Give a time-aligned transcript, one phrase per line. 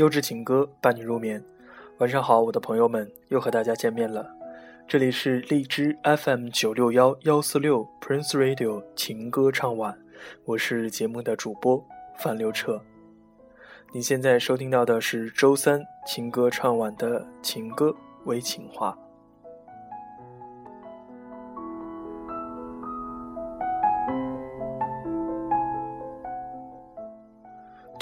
[0.00, 1.44] 优质情歌伴你入眠。
[1.98, 4.34] 晚上好，我的朋友们，又和大家见面了。
[4.88, 9.98] 这里是荔枝 FM 九六幺幺四六 Prince Radio 情歌唱晚，
[10.46, 11.84] 我是节目的主播
[12.16, 12.82] 范六彻。
[13.92, 18.96] 你现在收听到的是周三情歌唱晚的情歌微情话。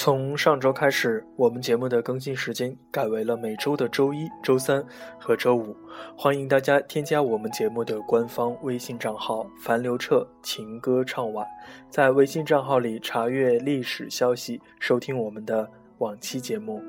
[0.08, 4.82] 从上周开始，我们节目的更新时间改为了每周的周一、周三
[5.20, 5.76] 和周五。
[6.16, 11.46] 欢迎大家添加我们节目的官方微信账号“樊刘彻情歌唱晚”，
[11.92, 16.82] 在微信账号里查阅历史消息，收听我们的往期节目。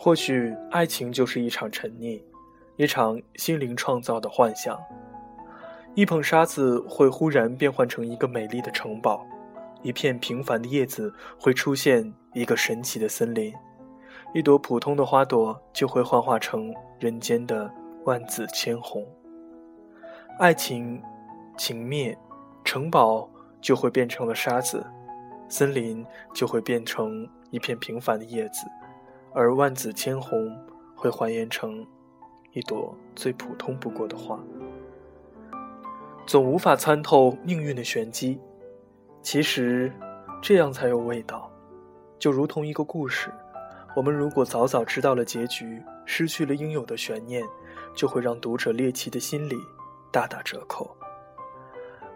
[0.00, 2.22] 或许爱情就是一场沉溺，
[2.76, 4.78] 一场心灵创造的幻想。
[5.96, 9.26] 一捧沙子会忽然变换成一个美丽的城堡，
[9.82, 13.52] 一片平凡的叶子会出现一个神奇的森林，
[14.32, 17.68] 一朵普通的花朵就会幻化成人间的
[18.04, 19.04] 万紫千红。
[20.38, 21.02] 爱情
[21.56, 22.16] 情灭，
[22.62, 23.28] 城堡
[23.60, 24.86] 就会变成了沙子，
[25.48, 28.64] 森林就会变成一片平凡的叶子。
[29.38, 30.52] 而万紫千红
[30.96, 31.86] 会还原成
[32.54, 34.36] 一朵最普通不过的花，
[36.26, 38.40] 总无法参透命运的玄机。
[39.22, 39.92] 其实，
[40.42, 41.48] 这样才有味道。
[42.18, 43.32] 就如同一个故事，
[43.94, 47.44] 我们如果早早知道了结局，失去了应有的悬念，
[47.94, 49.54] 就会让读者猎奇的心理
[50.10, 50.90] 大打折扣。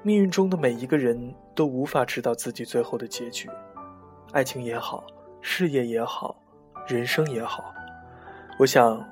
[0.02, 3.48] 命运中的每一个人都无法知道自己最后的结局，
[4.32, 5.04] 爱情也好，
[5.40, 6.41] 事业也好。
[6.86, 7.72] 人生也好，
[8.58, 9.08] 我想，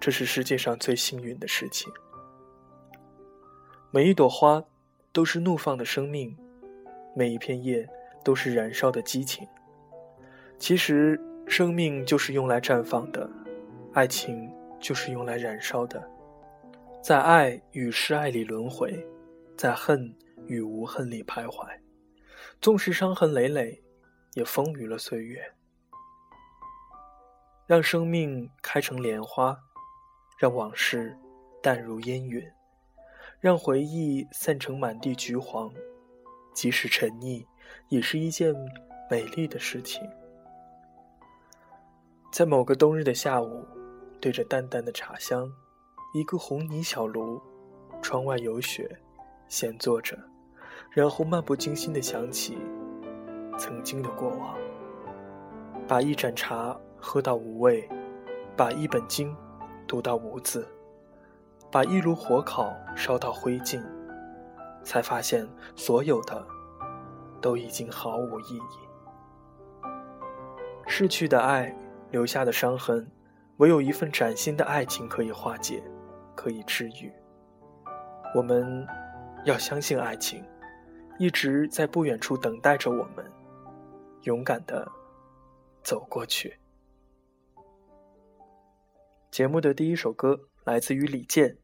[0.00, 1.92] 这是世界上最幸运的事情。
[3.90, 4.64] 每一朵花
[5.12, 6.34] 都是怒放的生命，
[7.14, 7.86] 每一片叶
[8.24, 9.46] 都是燃烧的激情。
[10.58, 13.28] 其实，生命就是用来绽放的，
[13.92, 16.02] 爱情就是用来燃烧的。
[17.02, 19.06] 在爱与失爱里轮回，
[19.56, 21.68] 在恨与无恨里徘徊，
[22.60, 23.82] 纵使伤痕累累，
[24.32, 25.42] 也丰腴了岁月。
[27.66, 29.56] 让生命开成莲花，
[30.38, 31.16] 让往事
[31.62, 32.42] 淡如烟云，
[33.40, 35.72] 让回忆散成满地橘黄。
[36.52, 37.46] 即使沉溺，
[37.88, 38.54] 也是一件
[39.10, 40.02] 美丽的事情。
[42.30, 43.64] 在某个冬日的下午，
[44.20, 45.50] 对着淡淡的茶香，
[46.12, 47.40] 一个红泥小炉，
[48.02, 48.98] 窗外有雪，
[49.48, 50.18] 闲坐着，
[50.90, 52.58] 然后漫不经心地想起
[53.56, 54.58] 曾经的过往，
[55.86, 56.78] 把一盏茶。
[57.04, 57.86] 喝到无味，
[58.56, 59.36] 把一本经
[59.88, 60.66] 读到无字，
[61.68, 63.82] 把一炉火烤烧到灰烬，
[64.84, 66.46] 才发现所有的
[67.40, 69.90] 都已经毫无意义。
[70.86, 71.76] 逝去的爱，
[72.12, 73.10] 留下的伤痕，
[73.56, 75.82] 唯有一份崭新的爱情可以化解，
[76.36, 77.12] 可以治愈。
[78.32, 78.86] 我们
[79.44, 80.42] 要相信爱情，
[81.18, 83.28] 一直在不远处等待着我们，
[84.22, 84.88] 勇敢的
[85.82, 86.56] 走过去。
[89.32, 91.48] 节目的第一首歌来自于李健，《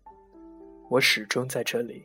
[0.89, 2.01] 我始终在这里》。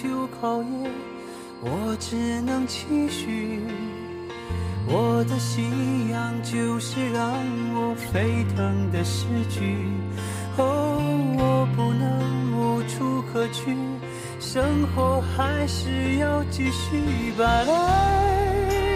[0.00, 0.90] 就考验，
[1.60, 3.60] 我只能期许。
[4.86, 7.34] 我的信仰就是让
[7.74, 9.76] 我沸腾的诗句。
[10.56, 11.02] 哦，
[11.36, 12.06] 我不能
[12.52, 13.76] 无处可去，
[14.38, 17.32] 生活还是要继续。
[17.36, 18.94] But I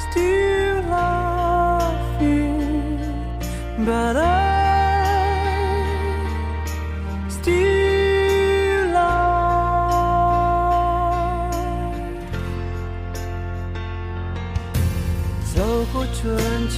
[0.00, 2.56] still love you,
[3.84, 4.43] but I.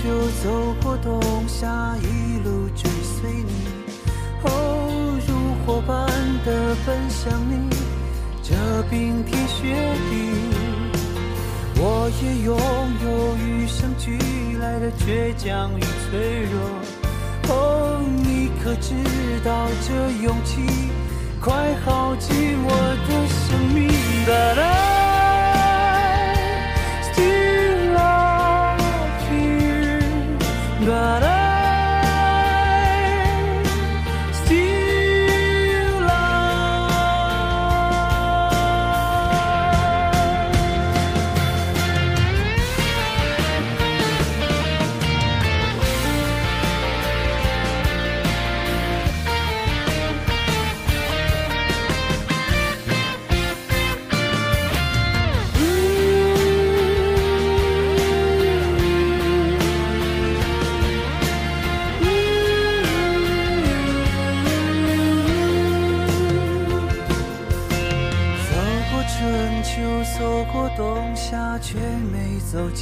[0.06, 3.50] 就，走过冬夏，一路追随你，
[4.44, 5.34] 哦，如
[5.66, 6.06] 火般
[6.44, 7.68] 的奔向你，
[8.40, 8.54] 这
[8.88, 9.74] 冰天雪
[10.08, 10.12] 地，
[11.74, 12.56] 我也拥
[13.02, 14.16] 有与生俱
[14.60, 16.54] 来的倔强与脆弱，
[17.48, 18.94] 哦，你可知
[19.44, 19.92] 道这
[20.22, 20.62] 勇气
[21.40, 22.32] 快耗尽
[22.62, 22.70] 我
[23.08, 23.90] 的生命
[24.24, 24.95] ？But I
[30.86, 31.35] but I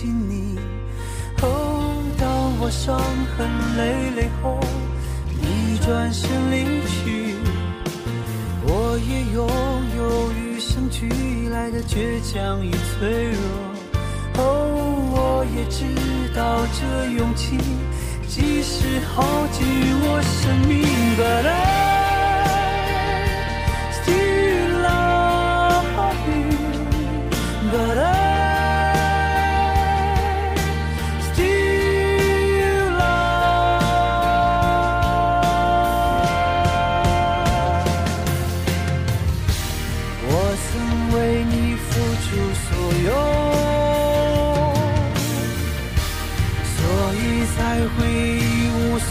[0.06, 0.58] 你。
[1.42, 2.98] 哦，当我伤
[3.36, 4.58] 痕累累后，
[5.28, 7.34] 你转身离去，
[8.66, 9.46] 我也拥
[9.96, 11.08] 有与生俱
[11.50, 13.38] 来的倔强与脆弱。
[14.36, 14.42] 哦，
[15.12, 15.84] 我也知
[16.34, 17.58] 道这勇气，
[18.26, 19.22] 即使耗
[19.52, 19.66] 尽
[20.02, 20.82] 我生命
[21.16, 21.93] ，But I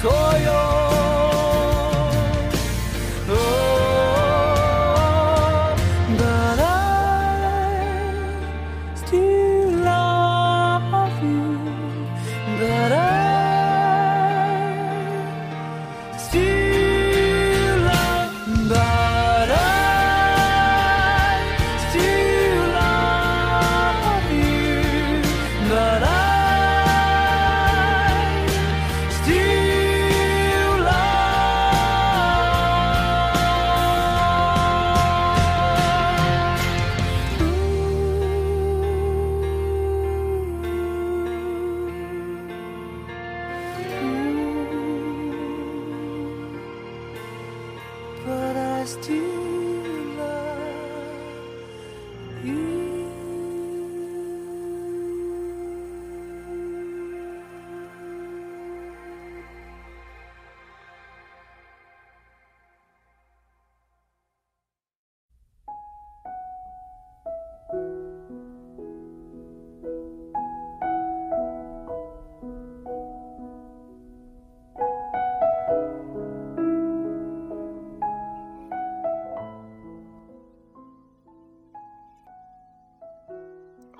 [0.02, 0.73] 所有。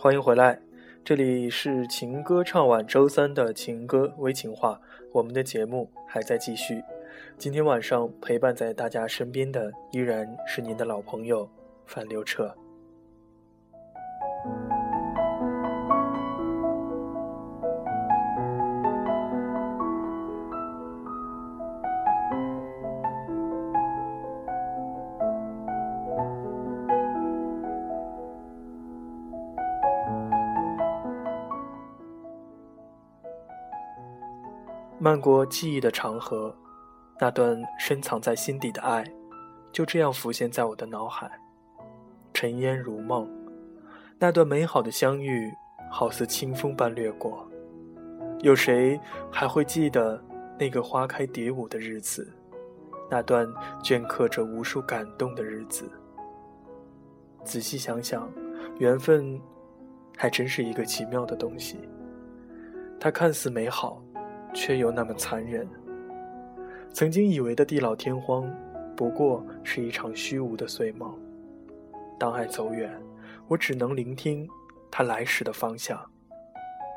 [0.04, 0.60] 欢迎回来，
[1.06, 4.78] 这里是情歌唱晚周三的情歌微情话，
[5.14, 6.84] 我们的节目还在继续。
[7.38, 11.50] 今天晚上陪伴在大家身边的依然是您的老朋友
[11.86, 12.54] 范刘彻。
[35.14, 36.52] 漫过记忆的长河，
[37.20, 39.06] 那段深藏在心底的爱，
[39.72, 41.30] 就这样浮现在我的脑海，
[42.34, 43.30] 尘烟如梦。
[44.18, 45.54] 那段美好的相遇，
[45.92, 47.48] 好似清风般掠过。
[48.40, 49.00] 有谁
[49.32, 50.20] 还会记得
[50.58, 52.28] 那个花开蝶舞的日子？
[53.08, 53.48] 那段
[53.84, 55.88] 镌刻着无数感动的日子。
[57.44, 58.28] 仔细想想，
[58.80, 59.40] 缘分
[60.18, 61.78] 还真是一个奇妙的东西。
[63.00, 64.03] 它看似美好。
[64.54, 65.68] 却又那么残忍。
[66.92, 68.48] 曾经以为的地老天荒，
[68.96, 71.14] 不过是一场虚无的碎梦。
[72.20, 72.92] 当爱走远，
[73.48, 74.48] 我只能聆听
[74.92, 76.00] 它来时的方向，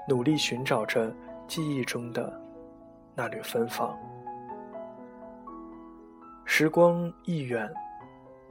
[0.08, 1.12] 努力寻找着
[1.48, 2.32] 记忆中的
[3.14, 3.98] 那缕芬芳。
[6.44, 7.68] 时光一远，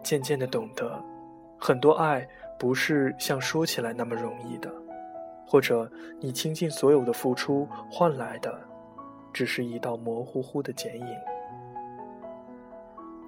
[0.04, 1.02] 渐渐的懂得，
[1.58, 2.28] 很多爱
[2.60, 4.70] 不是像说起来那么容易的，
[5.48, 8.60] 或者你倾尽所有的付出换来的，
[9.36, 11.08] 只是一道模糊糊的剪影。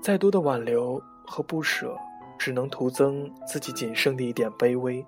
[0.01, 1.97] 再多的挽留和不舍，
[2.37, 5.05] 只能徒增自己仅剩的一点卑微。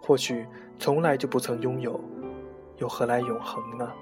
[0.00, 0.46] 或许
[0.78, 2.00] 从来就不曾拥有，
[2.76, 3.92] 又何来永恒呢？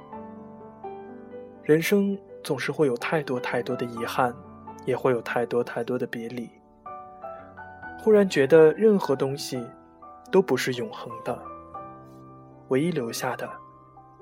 [1.63, 4.37] 人生总是会有太多太多的遗憾，
[4.85, 6.47] 也会有太多太多的别离。
[7.99, 9.67] 忽然觉得任何东西
[10.31, 11.43] 都不是永恒的，
[12.69, 13.49] 唯一留下的，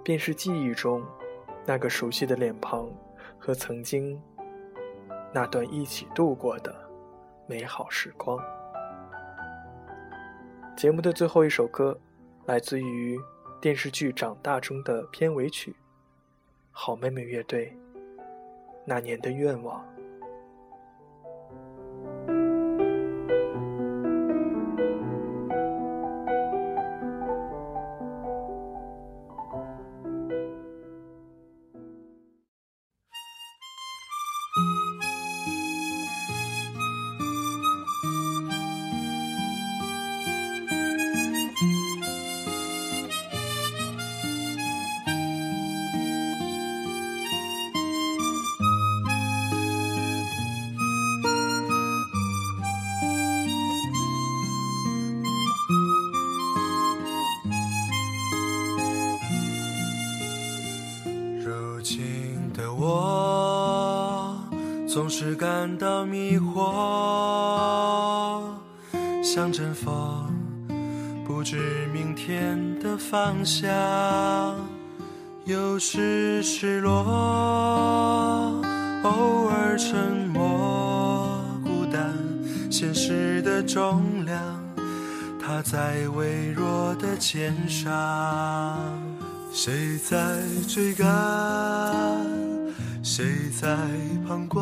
[0.04, 1.02] 便是记忆中
[1.66, 2.88] 那个熟悉的脸庞
[3.38, 4.20] 和曾经
[5.32, 6.74] 那段一起度过的
[7.46, 8.38] 美好时光。
[10.76, 11.98] 节目的最后一首歌，
[12.44, 13.18] 来自于
[13.60, 15.72] 电视剧《长大》中的片尾曲，
[16.70, 17.76] 《好妹妹乐队》
[18.84, 19.84] 那年的愿望。
[64.96, 66.64] 总是感到迷惑，
[69.22, 70.26] 像阵风，
[71.26, 73.68] 不知明天的方向。
[75.44, 77.04] 有时失落，
[79.02, 79.98] 偶尔沉
[80.32, 82.14] 默，孤单，
[82.70, 84.40] 现实的重量，
[85.38, 87.84] 它在微弱的肩上。
[89.52, 91.06] 谁在追赶？
[93.08, 93.68] 谁在
[94.26, 94.60] 旁观？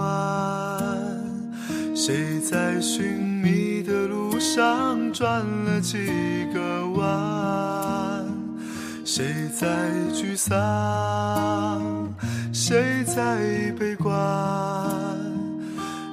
[1.97, 3.03] 谁在寻
[3.43, 6.07] 觅的路上转了几
[6.53, 8.23] 个弯？
[9.03, 9.67] 谁在
[10.13, 12.13] 沮丧？
[12.53, 14.15] 谁在悲观？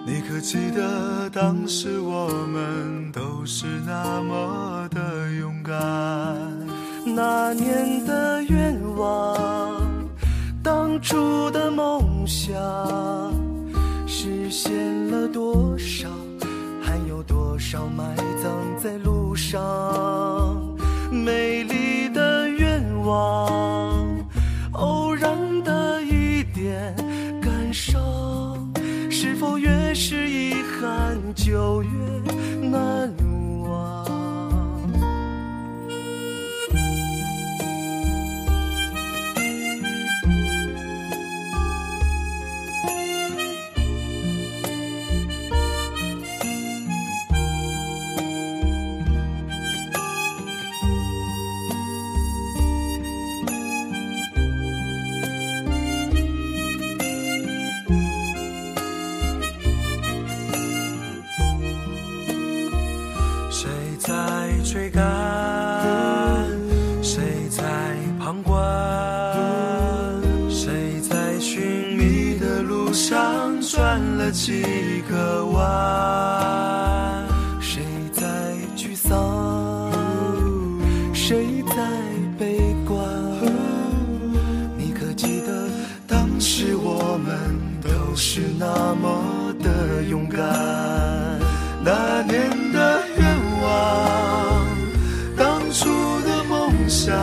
[0.07, 5.77] 你可记得当时我们都是那么的勇敢？
[7.13, 9.40] 那年的愿望。
[11.01, 13.40] 住的梦想。
[74.29, 77.25] 几个弯？
[77.59, 78.25] 谁在
[78.77, 79.91] 沮丧？
[81.13, 81.75] 谁在
[82.37, 82.99] 悲观？
[84.77, 85.69] 你可记得
[86.07, 90.39] 当时我们都是那么的勇敢？
[91.83, 93.25] 那年的愿
[93.61, 94.65] 望，
[95.35, 95.89] 当初
[96.21, 97.17] 的梦想，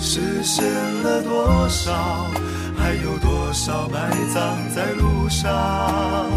[0.00, 0.64] 实现
[1.02, 2.30] 了多少？
[3.66, 6.30] 少埋葬在路上？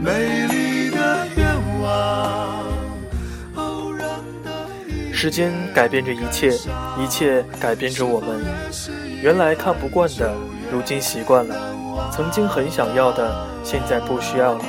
[0.00, 1.46] 美丽的愿
[1.82, 2.64] 望。
[5.12, 6.58] 时间改变着一切，
[6.98, 8.42] 一切改变着我们。
[9.20, 10.32] 原来看不惯的，
[10.72, 11.54] 如今习惯了；
[12.10, 14.64] 曾经很想要的，现在不需要了。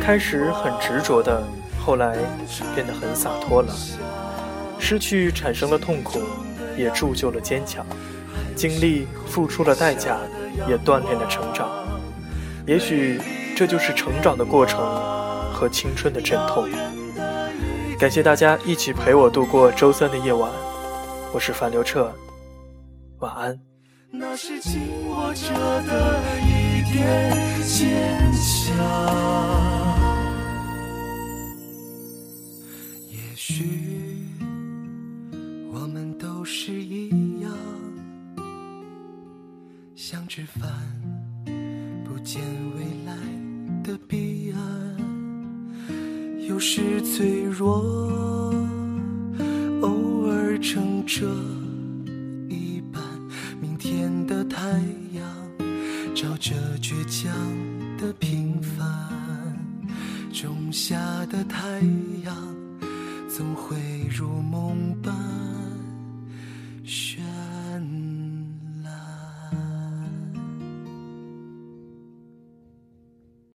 [0.00, 1.42] 开始很执着的，
[1.78, 2.16] 后来
[2.74, 3.70] 变得很洒脱了。
[4.78, 6.22] 失去产生了痛苦，
[6.74, 7.84] 也铸就了坚强。
[8.54, 10.16] 经历付出了代价，
[10.68, 11.68] 也锻炼了成长。
[12.66, 13.20] 也许
[13.56, 14.80] 这就是成长的过程
[15.52, 16.68] 和青春的阵痛。
[17.98, 20.50] 感谢大家一起陪我度过周三的夜晚，
[21.32, 22.12] 我是樊刘彻，
[23.20, 23.58] 晚安。
[24.10, 27.32] 那是紧握着的一点
[27.62, 28.76] 坚强。
[33.08, 33.85] 也许
[40.28, 40.70] 吃饭，
[42.04, 42.42] 不见
[42.74, 43.14] 未来
[43.82, 44.60] 的彼岸。
[46.48, 48.52] 有时脆弱，
[49.82, 51.26] 偶尔撑着
[52.48, 53.02] 一半。
[53.60, 54.60] 明天的太
[55.12, 55.24] 阳，
[56.14, 57.32] 照着倔强
[57.96, 58.84] 的平凡。
[60.32, 61.80] 种下的太
[62.24, 62.36] 阳。
[63.28, 63.76] 总会
[64.10, 65.14] 如梦般。